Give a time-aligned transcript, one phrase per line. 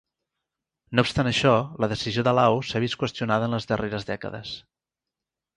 [0.99, 1.51] No obstant això,
[1.85, 4.59] la decisió de Lau s'ha vist qüestionada en les darreres dècades.